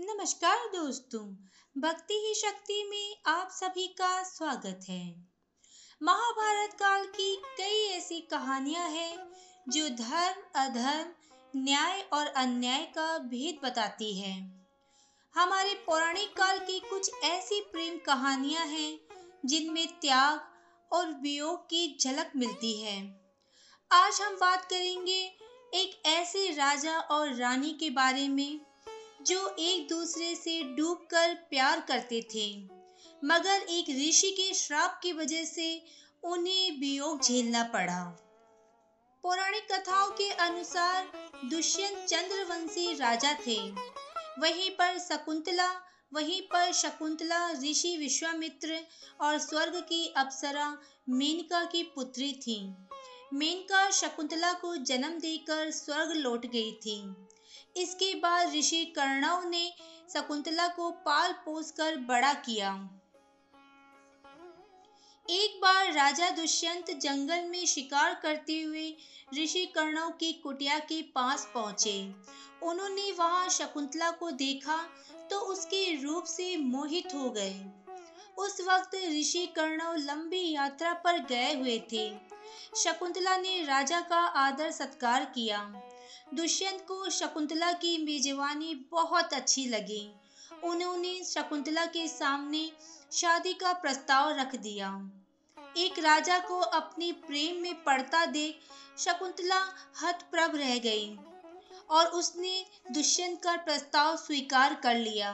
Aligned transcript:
नमस्कार 0.00 0.58
दोस्तों, 0.58 1.20
भक्ति 1.80 2.14
ही 2.14 2.34
शक्ति 2.34 2.88
में 2.90 3.32
आप 3.32 3.48
सभी 3.50 3.86
का 3.86 4.22
स्वागत 4.22 4.80
है। 4.88 5.26
महाभारत 6.02 6.72
काल 6.72 7.06
की 7.06 7.36
कई 7.36 7.88
ऐसी 7.88 8.20
कहानियाँ 8.20 8.88
हैं, 8.88 9.32
जो 9.68 9.88
धर्म, 9.88 10.42
अधर्म, 10.54 11.12
न्याय 11.56 12.00
और 12.12 12.26
अन्याय 12.26 12.82
का 12.82 13.18
भेद 13.18 13.66
बताती 13.66 14.20
है। 14.20 14.64
हमारे 15.34 15.74
पौराणिक 15.74 16.36
काल 16.36 16.58
की 16.58 16.80
कुछ 16.80 17.10
ऐसी 17.24 17.60
प्रेम 17.60 17.98
कहानियाँ 17.98 18.66
हैं, 18.66 19.00
जिनमें 19.44 19.86
त्याग 20.00 20.40
और 20.92 21.12
वियोग 21.12 21.64
की 21.64 21.98
झलक 22.00 22.32
मिलती 22.36 22.80
है। 22.80 23.20
आज 23.92 24.20
हम 24.20 24.36
बात 24.36 24.64
करेंगे 24.64 25.38
एक 25.74 26.02
ऐसे 26.06 26.48
राजा 26.50 26.98
और 26.98 27.34
रानी 27.34 27.70
के 27.70 27.90
बारे 27.90 28.28
में 28.28 28.63
जो 29.26 29.56
एक 29.58 29.88
दूसरे 29.88 30.34
से 30.34 30.62
डूबकर 30.62 31.34
प्यार 31.34 31.80
करते 31.80 32.20
थे। 32.34 32.68
मगर 33.24 33.66
एक 33.70 34.08
ऋषि 34.08 34.30
के 34.30 34.54
श्राप 34.54 35.00
की 35.02 35.12
वजह 35.12 35.44
से 35.44 35.84
उन्हें 36.24 36.80
वियोग 36.80 37.22
झेलना 37.22 37.64
पड़ा। 37.64 38.04
पौराणिक 39.22 39.72
कथाओं 39.72 40.10
के 40.10 40.30
अनुसार 40.30 41.12
दुष्यंत 41.44 42.06
चंद्रवंशी 42.06 42.94
राजा 42.94 43.34
थे। 43.46 43.70
वहीं 44.38 44.70
पर 44.70 44.98
शकुंतला, 44.98 45.70
वहीं 46.14 46.42
पर 46.42 46.72
शकुंतला 46.72 47.50
ऋषि 47.52 47.96
विश्वामित्र 47.96 48.80
और 49.20 49.38
स्वर्ग 49.38 49.76
की 49.76 50.14
अप्सरा 50.16 50.78
मेनका 51.08 51.64
की 51.64 51.82
पुत्री 51.82 52.32
थी। 52.32 52.74
मेनका 53.32 53.90
शकुंतला 53.90 54.52
को 54.52 54.76
जन्म 54.76 55.18
देकर 55.18 55.70
स्वर्ग 55.70 56.12
लौट 56.12 56.46
गई 56.46 56.72
थी। 56.72 57.14
इसके 57.76 58.14
बाद 58.14 58.54
ऋषि 58.54 58.84
कर्णव 58.96 59.48
ने 59.48 59.72
शकुंतला 60.12 60.66
को 60.68 60.90
पाल 61.06 61.32
पोस 61.44 61.70
कर 61.70 61.96
बड़ा 62.08 62.32
किया। 62.32 62.72
एक 65.28 65.58
बार 65.60 65.92
राजा 65.92 66.30
दुष्यंत 66.30 66.90
जंगल 66.90 67.44
में 67.44 67.64
शिकार 67.66 68.14
करते 68.14 68.60
हुए 68.62 68.88
ऋषि 69.34 69.64
कर्णव 69.66 70.10
की 70.10 70.32
कुटिया 70.32 70.78
के 70.78 71.00
पास 71.14 71.48
पहुँचे। 71.54 72.14
उन्होंने 72.62 73.10
वहाँ 73.12 73.48
शकुंतला 73.48 74.10
को 74.10 74.30
देखा 74.30 74.76
तो 75.30 75.38
उसके 75.52 76.02
रूप 76.02 76.24
से 76.24 76.56
मोहित 76.56 77.14
हो 77.14 77.30
गए। 77.30 77.54
उस 78.38 78.60
वक्त 78.60 78.94
ऋषि 79.10 79.46
कर्णव 79.46 79.94
लंबी 79.96 80.50
यात्रा 80.52 80.92
पर 80.94 81.18
गए 81.24 81.54
हुए 81.54 81.78
थे। 81.92 82.08
शकुंतला 82.76 83.36
ने 83.36 83.62
राजा 83.64 84.00
का 84.00 84.20
आदर 84.38 84.70
सत्कार 84.70 85.24
किया। 85.24 85.60
दुष्यंत 86.34 86.80
को 86.80 87.10
शकुंतला 87.10 87.72
की 87.72 87.96
मेजबानी 88.04 88.74
बहुत 88.92 89.34
अच्छी 89.34 89.66
लगी। 89.66 90.06
उन्होंने 90.64 91.12
शकुंतला 91.24 91.84
के 91.86 92.06
सामने 92.08 92.70
शादी 93.12 93.52
का 93.52 93.72
प्रस्ताव 93.72 94.30
रख 94.30 94.54
दिया। 94.56 94.88
एक 95.76 95.98
राजा 95.98 96.38
को 96.38 96.58
अपने 96.58 97.12
प्रेम 97.26 97.62
में 97.62 97.82
पड़ता 97.84 98.24
देख 98.26 98.60
शकुंतला 98.98 99.60
हतप्रभ 100.02 100.56
रह 100.56 100.78
गई 100.78 101.16
और 101.90 102.06
उसने 102.06 102.66
दुष्यंत 102.90 103.42
का 103.42 103.56
प्रस्ताव 103.56 104.16
स्वीकार 104.16 104.74
कर 104.74 104.98
लिया। 104.98 105.30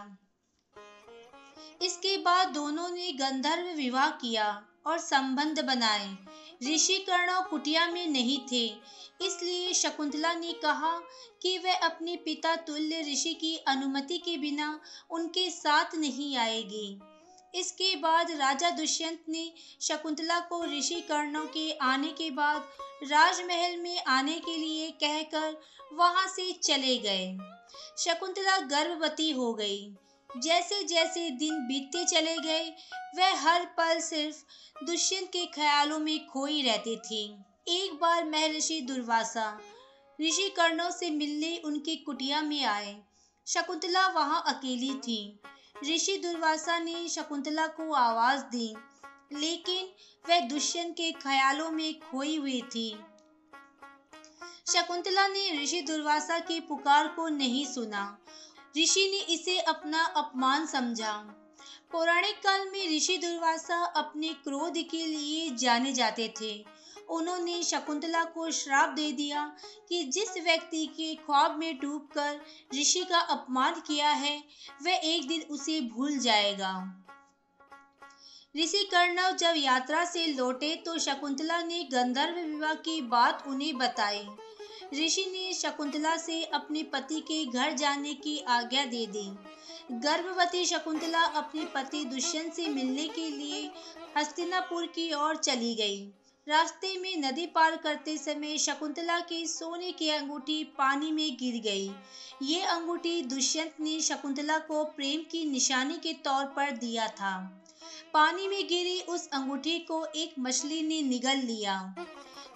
इसके 1.83 2.17
बाद 2.19 2.49
दोनों 2.49 2.89
ने 2.89 3.13
गंधर्व 3.13 3.75
विवाह 3.77 4.11
किया 4.11 4.51
और 4.87 4.99
संबंध 4.99 5.65
बनाए। 5.65 6.17
ऋषि 6.69 6.95
कर्णव 6.99 7.43
कुटिया 7.43 7.87
में 7.89 8.07
नहीं 8.07 8.39
थे। 8.53 8.67
इसलिए 9.27 9.73
शकुंतला 9.75 10.35
ने 10.35 10.53
कहा 10.53 10.99
कि 11.43 11.59
वह 11.59 11.75
अपने 11.75 12.17
पिता 12.17 12.57
तुल्य 12.57 13.01
ऋषि 13.13 13.35
की 13.35 13.57
अनुमति 13.57 14.19
के 14.19 14.37
बिना 14.37 14.81
उनके 15.11 15.51
साथ 15.51 15.95
नहीं 15.95 16.37
आएगी। 16.37 17.01
इसके 17.55 17.97
बाद 17.97 18.31
राजा 18.31 18.71
दुष्यंत 18.71 19.25
ने 19.29 19.53
शकुंतला 19.81 20.41
को 20.41 20.65
ऋषि 20.65 21.01
कर्णव 21.01 21.47
के 21.47 21.73
आने 21.73 22.09
के 22.09 22.31
बाद 22.31 22.69
राजमहल 23.11 23.77
में 23.77 24.05
आने 24.05 24.35
के 24.35 24.57
लिए 24.57 24.91
कहकर 24.91 25.61
वहाँ 25.93 26.27
से 26.29 26.53
चले 26.53 26.97
गए। 26.99 27.39
शकुंतला 27.99 28.59
गर्भवती 28.59 29.31
हो 29.31 29.55
गई। 29.55 29.93
जैसे 30.37 30.85
जैसे 30.85 31.31
दिन 31.31 31.55
बीतते 31.55 32.05
चले 32.05 32.37
गए, 32.37 32.77
वह 33.17 33.41
हर 33.41 33.65
पल 33.65 34.01
सिर्फ़ 34.01 34.37
दुष्यंत 34.85 35.29
के 35.29 35.47
ख्यालों 35.47 35.99
में 35.99 36.27
खोई 36.27 36.63
रहती 36.63 36.97
थी। 36.97 37.45
एक 37.69 37.99
बार 38.01 38.25
महर्षि 38.25 38.81
दुर्वासा 38.81 39.61
ऋषि 40.21 40.55
कर्णों 40.57 40.91
से 40.91 41.11
मिलने 41.11 41.63
उनकी 41.65 41.97
कुटिया 41.97 42.43
में 42.43 42.65
आए। 42.65 43.03
शकुंतला 43.47 44.09
वहाँ 44.09 44.43
अकेली 44.47 44.95
थी। 44.95 45.41
ऋषि 45.95 46.17
दुर्वासा 46.17 46.79
ने 46.79 47.09
शकुंतला 47.09 47.67
को 47.67 47.93
आवाज़ 47.93 48.41
दी, 48.41 48.77
लेकिन 49.33 49.93
वह 50.29 50.41
दुष्यंत 50.41 50.95
के 50.95 51.13
ख्यालों 51.13 51.71
में 51.71 52.01
खोई 52.01 52.37
हुई 52.37 52.63
थी। 52.63 53.01
शकुंतला 54.69 55.29
ने 55.29 55.63
ऋषि 55.63 55.81
दुर्वासा 55.83 56.39
की 56.39 56.61
पुकार 56.61 57.09
को 57.09 57.29
नहीं 57.29 57.67
सुना। 57.67 58.19
ऋषि 58.77 59.09
ने 59.11 59.35
इसे 59.35 59.59
अपना 59.59 60.05
अपमान 60.05 60.67
समझा। 60.67 61.13
पौराणिक 61.93 62.37
काल 62.37 62.69
में 62.69 62.97
ऋषि 62.97 63.17
दुर्वासा 63.19 63.85
अपने 63.85 64.29
क्रोध 64.29 64.75
के 64.91 65.07
लिए 65.07 65.51
जाने 65.51 65.93
जाते 65.93 66.35
थे। 66.41 66.81
उन्होंने 67.09 67.63
शकुंतला 67.63 68.25
को 68.25 68.51
श्राप 68.51 68.89
दे 68.89 69.13
दिया 69.13 69.57
कि 69.89 70.05
जिस 70.05 70.35
व्यक्ति 70.45 70.87
के 70.87 71.15
ख्वाब 71.15 71.59
में 71.59 71.79
डूबकर 71.79 72.41
ऋषि 72.75 73.05
का 73.05 73.19
अपमान 73.19 73.83
किया 73.87 74.11
है, 74.11 74.45
वह 74.83 75.01
एक 75.05 75.29
दिन 75.29 75.43
उसे 75.43 75.81
भूल 75.81 76.19
जाएगा। 76.19 76.97
ऋषि 78.57 78.85
कर्णव 78.85 79.37
जब 79.37 79.55
यात्रा 79.57 80.05
से 80.05 80.27
लौटे 80.27 80.77
तो 80.77 80.99
शकुंतला 80.99 81.63
ने 81.63 81.85
गंधर्व 81.85 82.35
विवाह 82.35 82.75
की 82.75 83.01
बात 83.01 83.45
उन्हें 83.47 83.79
बताई। 83.79 84.29
ऋषि 84.95 85.25
ने 85.33 85.53
शकुंतला 85.55 86.17
से 86.17 86.43
अपने 86.45 86.83
पति 86.83 87.21
के 87.21 87.45
घर 87.45 87.73
जाने 87.73 88.15
की 88.15 88.39
आज्ञा 88.49 88.85
दे 88.85 89.07
दी। 89.07 89.29
गर्भवती 89.93 90.65
शकुंतला 90.65 91.23
अपने 91.23 91.65
पति 91.65 92.05
दुष्यंत 92.05 92.53
से 92.55 92.69
मिलने 92.69 93.09
के 93.09 93.31
लिए 93.31 93.71
हस्तिनापुर 94.19 94.87
की 94.87 95.13
ओर 95.13 95.37
चली 95.37 95.75
गई। 95.75 96.13
रास्ते 96.49 96.99
में 96.99 97.17
नदी 97.17 97.47
पार 97.47 97.77
करते 97.77 98.17
समय 98.19 98.59
शकुंतला 98.59 99.21
की 99.21 99.47
सोने 99.47 99.93
की 99.93 100.11
अंगूठी 100.11 100.65
पानी 100.65 101.13
में 101.13 101.37
गिर 101.37 101.61
गई। 101.63 101.91
ये 102.43 102.61
अंगूठी 102.61 103.23
दुष्यंत 103.23 103.75
ने 103.81 104.01
शकुंतला 104.01 104.59
को 104.59 104.85
प्रेम 104.85 105.21
की 105.21 105.45
निशानी 105.45 105.95
के 105.95 106.13
तौर 106.13 106.45
पर 106.45 106.71
दिया 106.71 107.09
था। 107.09 107.63
पानी 108.15 108.49
में 108.49 108.67
गिरी 108.69 109.01
उस 109.01 109.29
अंगूठी 109.29 109.79
को 109.79 110.05
एक 110.17 110.35
मछली 110.39 110.83
ने 110.83 111.03
निगल 111.03 111.37
लिया। 111.37 111.95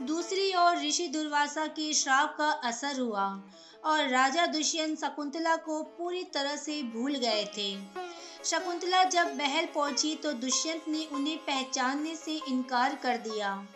दूसरी 0.03 0.53
ओर 0.55 0.77
ऋषि 0.77 1.07
दुर्वासा 1.09 1.67
के 1.67 1.93
श्राप 1.95 2.35
का 2.39 2.51
असर 2.69 3.01
हुआ 3.01 3.27
और 3.85 4.09
राजा 4.09 4.47
दुष्यंत 4.47 4.99
शकुंतला 4.99 5.57
को 5.57 5.83
पूरी 5.83 6.23
तरह 6.25 6.57
से 6.57 6.83
भूल 6.83 7.15
गए 7.15 7.45
थे। 7.59 7.77
शकुंतला 8.45 9.05
जब 9.05 9.37
महल 9.37 9.67
पहुँची 9.67 10.15
तो 10.15 10.33
दुष्यंत 10.33 10.89
ने 10.89 11.07
उन्हें 11.13 11.37
पहचानने 11.39 12.17
से 12.17 12.41
इनकार 12.49 12.95
कर 12.95 13.17
दिया। 13.17 13.67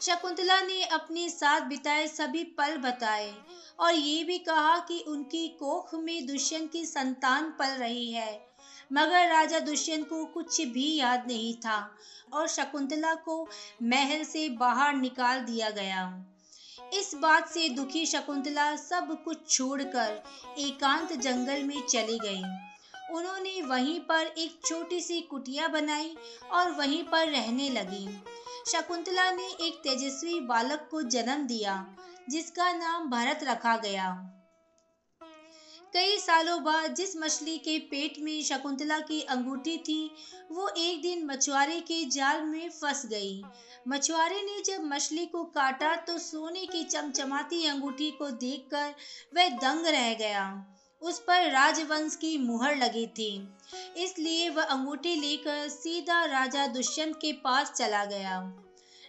शकुंतला 0.00 0.60
ने 0.60 0.82
अपने 0.82 1.28
साथ 1.28 1.60
बिताए 1.60 2.06
सभी 2.06 2.44
पल 2.44 2.76
बताए 2.76 3.34
और 3.80 3.94
ये 3.94 4.24
भी 4.24 4.38
कहा 4.38 4.78
कि 4.78 5.04
उनकी 5.08 5.48
कोख 5.48 5.94
में 5.94 6.26
दुष्यंत 6.26 6.72
की 6.72 6.86
संतान 6.86 7.50
पल 7.50 7.66
रही 7.66 8.12
है। 8.12 8.47
मगर 8.92 9.28
राजा 9.28 9.58
दुष्यंत 9.58 10.08
को 10.08 10.24
कुछ 10.24 10.60
भी 10.60 10.96
याद 10.96 11.24
नहीं 11.26 11.54
था 11.54 11.96
और 12.32 12.48
शकुंतला 12.48 13.14
को 13.14 13.48
महल 13.82 14.24
से 14.24 14.48
बाहर 14.48 14.94
निकाल 14.94 15.40
दिया 15.40 15.70
गया। 15.70 16.24
इस 16.94 17.14
बात 17.14 17.48
से 17.48 17.68
दुखी 17.68 18.06
शकुंतला 18.06 18.76
सब 18.76 19.24
कुछ 19.24 19.50
छोड़कर 19.50 20.22
एकांत 20.58 21.12
जंगल 21.12 21.62
में 21.62 21.80
चली 21.86 22.18
गई। 22.18 22.42
उन्होंने 23.14 23.62
वहीं 23.62 24.00
पर 24.00 24.26
एक 24.38 24.60
छोटी 24.66 25.00
सी 25.00 25.20
कुटिया 25.20 25.68
बनाई 25.68 26.16
और 26.52 26.70
वहीं 26.70 27.02
पर 27.02 27.28
रहने 27.28 27.68
लगी। 27.70 28.08
शकुंतला 28.72 29.30
ने 29.30 29.46
एक 29.60 29.80
तेजस्वी 29.82 30.40
बालक 30.40 30.88
को 30.90 31.02
जन्म 31.02 31.46
दिया, 31.46 31.86
जिसका 32.28 32.72
नाम 32.72 33.10
भरत 33.10 33.40
रखा 33.42 33.76
गया। 33.76 34.34
कई 35.94 36.16
सालों 36.18 36.62
बाद 36.64 36.94
जिस 36.94 37.16
मछली 37.16 37.56
के 37.58 37.78
पेट 37.78 38.18
में 38.18 38.42
शकुंतला 38.42 38.98
की 39.00 39.20
अंगूठी 39.22 39.76
थी, 39.78 40.10
वो 40.50 40.68
एक 40.68 41.00
दिन 41.02 41.24
मछुआरे 41.26 41.80
के 41.80 42.04
जाल 42.04 42.42
में 42.42 42.68
फंस 42.70 43.04
गई। 43.06 43.42
मछुआरे 43.88 44.42
ने 44.42 44.62
जब 44.62 44.84
मछली 44.84 45.26
को 45.26 45.44
काटा 45.44 45.94
तो 45.96 46.18
सोने 46.18 46.66
की 46.66 46.84
चमचमाती 46.84 47.64
अंगूठी 47.66 48.10
को 48.10 48.30
देखकर 48.30 48.94
वह 49.36 49.48
दंग 49.48 49.86
रह 49.86 50.12
गया। 50.14 50.44
उस 51.02 51.18
पर 51.18 51.50
राजवंश 51.50 52.16
की 52.16 52.36
मुहर 52.38 52.76
लगी 52.76 53.06
थी। 53.06 53.32
इसलिए 53.96 54.48
वह 54.48 54.62
अंगूठी 54.62 55.14
लेकर 55.14 55.68
सीधा 55.68 56.24
राजा 56.24 56.66
दुष्यंत 56.66 57.16
के 57.16 57.32
पास 57.32 57.72
चला 57.72 58.04
गया। 58.04 58.40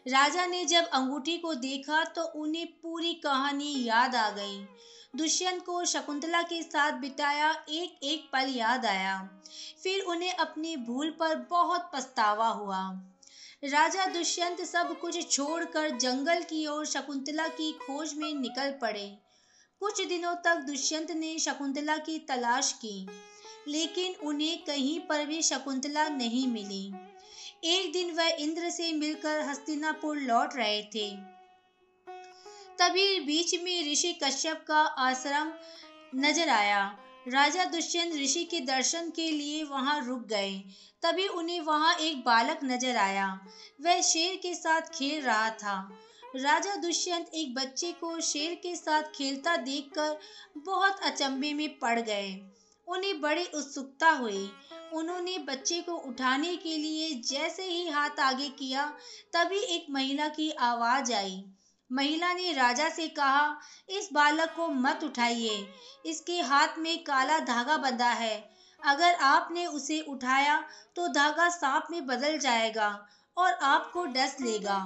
राजा 0.06 0.46
ने 0.46 0.66
जब 0.66 0.88
अंगूठी 0.88 1.38
को 1.38 1.54
देखा 1.54 2.04
तो 2.06 2.24
उन्हें 2.36 2.66
पूरी 2.68 3.14
कहानी 3.14 3.74
याद 3.84 4.16
आ 4.16 4.30
गई। 4.30 4.66
दुष्यंत 5.14 5.66
को 5.66 5.86
शकुंतला 5.86 6.42
के 6.42 6.62
साथ 6.64 6.92
बिताया 6.92 7.50
एक 7.70 8.04
एक 8.04 8.30
पल 8.34 8.50
याद 8.50 8.86
आया। 8.86 9.18
फिर 9.84 10.02
उन्हें 10.02 10.34
अपनी 10.34 10.76
भूल 10.78 11.10
पर 11.10 11.36
बहुत 11.50 11.90
पछतावा 11.94 12.48
हुआ। 12.48 12.82
राजा 13.64 14.06
दुष्यंत 14.06 14.62
सब 14.62 15.00
कुछ 15.00 15.32
छोड़कर 15.32 15.98
जंगल 15.98 16.44
की 16.44 16.66
ओर 16.68 16.86
शकुंतला 16.86 17.48
की 17.48 17.72
खोज 17.72 18.14
में 18.14 18.34
निकल 18.34 18.72
पड़े। 18.72 19.08
कुछ 19.82 20.06
दिनों 20.08 20.36
तक 20.36 20.56
दुष्यंत 20.56 21.12
ने 21.12 21.38
शकुंतला 21.40 21.98
की 21.98 22.20
तलाश 22.20 22.72
की, 22.74 23.08
लेकिन 23.68 24.16
उन्हें 24.24 24.58
कहीं 24.66 25.00
पर 25.00 25.26
भी 25.26 25.42
शकुंतला 25.42 26.08
नहीं 26.10 26.48
मिली। 26.48 26.86
एक 27.64 27.92
दिन 27.94 28.12
वह 28.12 28.28
इंद्र 28.40 28.70
से 28.70 28.92
मिलकर 28.94 29.42
हस्तिनापुर 29.42 30.18
लौट 30.18 30.56
रहे 30.56 30.82
थे। 30.96 31.39
तभी 32.80 33.20
बीच 33.20 33.54
में 33.64 33.92
ऋषि 33.92 34.12
कश्यप 34.24 34.64
का 34.68 34.80
आश्रम 34.80 35.52
नज़र 36.16 36.50
आया। 36.50 36.84
राजा 37.28 37.66
दुष्यंत 37.66 38.14
ऋषि 38.14 38.44
के 38.44 38.60
दर्शन 38.60 39.10
के 39.10 39.30
लिए 39.32 39.64
वहाँ 39.64 40.00
रुक 40.06 40.20
गए। 40.28 40.54
तभी 41.04 41.28
उन्हें 41.28 41.60
वहाँ 41.62 41.94
एक 41.96 42.20
बालक 42.20 42.60
नज़र 42.64 42.98
आया। 42.98 43.28
वह 43.82 44.02
शेर 44.02 44.36
के 44.36 44.54
साथ 44.54 44.82
खेल 44.82 45.22
रहा 45.22 45.50
था। 45.50 45.76
राजा 46.36 46.76
दुष्यंत 46.76 47.32
एक 47.34 47.54
बच्चे 47.56 47.92
को 47.92 48.20
शेर 48.22 48.56
के 48.56 48.76
साथ 48.76 49.12
खेलता 49.16 49.56
देखकर 49.58 50.18
बहुत 50.58 51.00
अचंभे 51.04 51.54
में 51.54 51.70
पड़ 51.80 52.00
गए। 52.00 52.34
उन्हें 52.88 53.22
बड़ी 53.22 53.46
उत्सुकता 53.46 54.10
हुई। 54.10 54.50
उन्होंने 54.94 55.38
बच्चे 55.38 55.82
को 55.82 55.94
उठाने 56.08 56.56
के 56.56 56.78
लिए 56.78 57.10
जैसे 57.26 57.64
ही 57.64 57.88
हाथ 57.90 58.20
आगे 58.20 58.50
किया, 58.50 58.86
तभी 59.34 59.60
एक 59.76 59.86
महिला 59.90 60.28
की 60.28 60.52
आवाज़ 60.52 61.14
आई। 61.14 61.44
महिला 61.92 62.34
ने 62.34 62.54
राजा 62.54 62.90
से 62.90 63.08
कहा, 63.08 63.58
इस 63.90 64.10
बालक 64.14 64.54
को 64.56 64.68
मत 64.68 65.04
उठाइए। 65.04 65.68
इसके 66.06 66.40
हाथ 66.42 66.78
में 66.78 67.04
काला 67.04 67.40
धागा 67.40 67.78
बंधा 67.78 68.10
है। 68.10 68.50
अगर 68.82 69.16
आपने 69.16 69.66
उसे 69.66 70.00
उठाया 70.02 70.64
तो 70.96 71.08
धागा 71.08 71.50
सांप 71.50 71.88
में 71.92 72.06
बदल 72.06 72.38
जाएगा 72.38 73.08
और 73.38 73.54
आपको 73.54 74.06
डस 74.06 74.38
लेगा। 74.42 74.78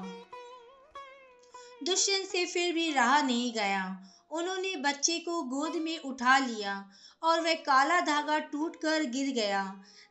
दुष्यंत 1.84 2.28
से 2.28 2.46
फिर 2.46 2.74
भी 2.74 2.92
रहा 2.92 3.22
नहीं 3.22 3.54
गया 3.54 3.84
उन्होंने 4.34 4.76
बच्चे 4.76 5.20
को 5.20 5.42
गोद 5.44 5.76
में 5.76 6.00
उठा 6.00 6.38
लिया 6.38 6.90
और 7.24 7.42
वह 7.42 7.54
काला 7.54 8.00
धागा 8.02 8.40
टूटकर 8.40 9.04
गिर 9.04 9.34
गया। 9.34 9.64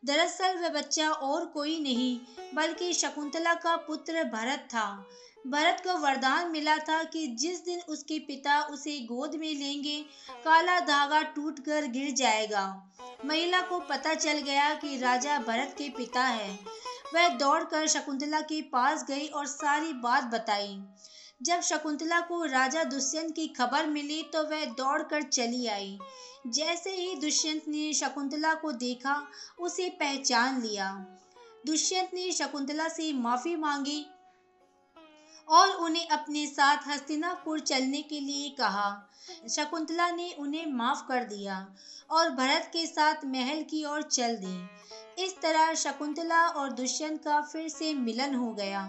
दरअसल 0.05 0.59
वह 0.59 0.69
बच्चा 0.69 1.11
और 1.11 1.45
कोई 1.47 1.81
नहीं, 1.81 2.19
बल्कि 2.55 2.93
शकुंतला 2.93 3.55
का 3.55 3.77
पुत्र 3.77 4.25
भरत 4.25 4.69
था। 4.71 5.07
भरत 5.47 5.83
को 5.87 5.99
वरदान 5.99 6.51
मिला 6.51 6.77
था 6.79 7.03
कि 7.05 7.27
जिस 7.27 7.65
दिन 7.65 7.81
उसके 7.89 8.19
पिता 8.19 8.63
उसे 8.63 8.99
गोद 9.01 9.35
में 9.35 9.55
लेंगे, 9.55 10.05
काला 10.45 10.81
धागा 10.81 11.23
टूटकर 11.23 11.87
गिर 11.87 12.11
जाएगा। 12.11 12.91
महिला 13.25 13.61
को 13.61 13.79
पता 13.79 14.15
चल 14.15 14.39
गया 14.39 14.75
कि 14.75 14.99
राजा 14.99 15.39
भरत 15.39 15.75
के 15.79 15.89
पिता 15.89 16.23
है। 16.23 16.59
वह 17.15 17.29
दौड़कर 17.29 17.87
शकुंतला 17.87 18.41
के 18.41 18.63
पास 18.63 19.05
गई 19.09 19.27
और 19.27 19.47
सारी 19.47 19.93
बात 19.93 20.25
बताई। 20.25 20.83
जब 21.43 21.61
शकुंतला 21.61 22.21
को 22.21 22.45
राजा 22.45 22.85
दुष्यंत 22.85 23.35
की 23.37 23.47
खबर 23.49 23.87
मिली 23.87 24.23
तो 24.23 24.43
वह 24.43 24.65
दौड़कर 24.65 25.23
चली 25.23 25.67
आई। 25.67 25.99
जैसे 26.47 26.91
ही 26.91 27.15
दुष्यंत 27.15 27.63
ने 27.69 27.93
शकुंतला 27.93 28.55
को 28.55 28.73
देखा, 28.73 29.29
उसे 29.61 29.89
पहचान 29.89 30.63
लिया। 30.63 31.07
दुष्यंत 31.67 32.11
ने 32.15 32.33
शकुंतला 32.33 32.89
से 32.89 33.13
माफ़ी 33.13 33.57
मांगी 33.57 34.07
और 35.53 35.71
उन्हें 35.77 36.09
अपने 36.09 36.47
साथ 36.47 36.89
हस्तिनापुर 36.89 37.61
चलने 37.61 38.03
के 38.03 38.21
लिए 38.21 38.49
कहा। 38.51 38.91
शकुंतला 39.51 40.11
ने 40.11 40.31
उन्हें 40.39 40.67
माफ़ 40.67 41.07
कर 41.09 41.25
दिया 41.25 41.67
और 42.11 42.31
भरत 42.31 42.71
के 42.73 42.87
साथ 42.87 43.25
महल 43.25 43.63
की 43.63 43.85
ओर 43.85 44.03
चल 44.03 44.37
दी 44.37 45.25
इस 45.25 45.37
तरह 45.43 45.75
शकुंतला 45.75 46.47
और 46.47 46.73
दुष्यंत 46.73 47.23
का 47.25 47.41
फिर 47.43 47.69
से 47.69 47.93
मिलन 47.95 48.35
हो 48.35 48.53
गया। 48.55 48.83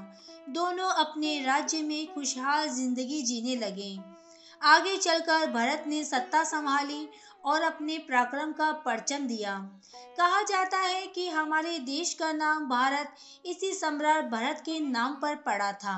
दोनों 0.49 0.89
अपने 0.95 1.39
राज्य 1.45 1.81
में 1.81 2.13
खुशहाल 2.13 2.67
ज़िंदगी 2.69 3.21
जीने 3.21 3.55
लगे। 3.55 3.97
आगे 4.61 4.97
चलकर 4.97 5.51
भरत 5.51 5.83
ने 5.87 6.03
सत्ता 6.03 6.43
संभाली 6.43 7.07
और 7.45 7.61
अपने 7.61 7.97
पराक्रम 7.99 8.51
का 8.51 8.71
परचम 8.85 9.27
दिया। 9.27 9.57
कहा 10.17 10.41
जाता 10.41 10.77
है 10.77 11.05
कि 11.07 11.27
हमारे 11.27 11.77
देश 11.79 12.13
का 12.13 12.31
नाम 12.31 12.65
भारत, 12.69 13.15
इसी 13.45 13.73
सम्राट 13.73 14.25
भरत 14.25 14.61
के 14.65 14.79
नाम 14.79 15.13
पर 15.13 15.35
पड़ा 15.35 15.71
था। 15.73 15.97